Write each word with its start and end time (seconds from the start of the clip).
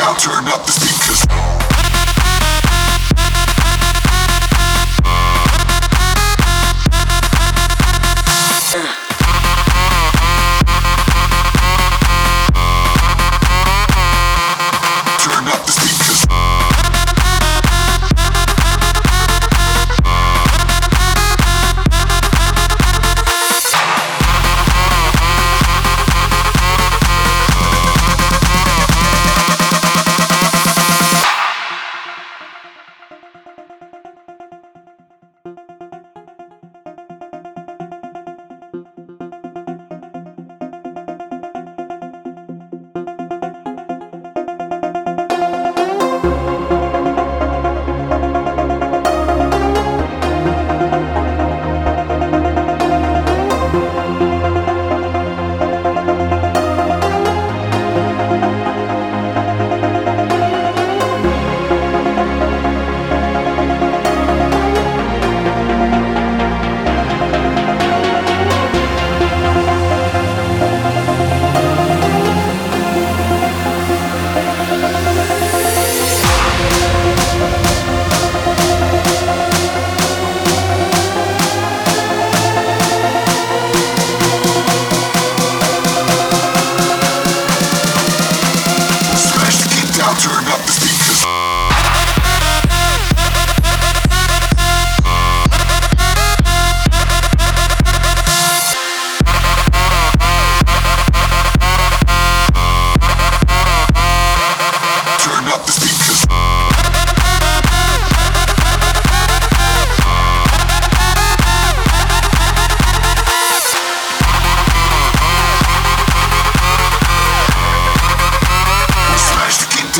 down, 0.00 0.16
turn 0.16 0.48
up 0.48 0.64
the 0.64 0.72
speakers. 0.72 1.59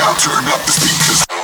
Down, 0.01 0.17
turn 0.17 0.45
up 0.49 0.61
the 0.65 0.73
speakers. 0.73 1.40